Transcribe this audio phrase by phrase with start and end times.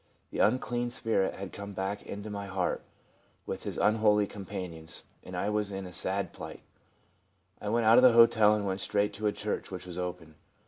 [0.31, 2.81] The unclean spirit had come back into my heart
[3.45, 6.61] with his unholy companions, and I was in a sad plight.
[7.61, 10.33] I went out of the hotel and went straight to a church which was open.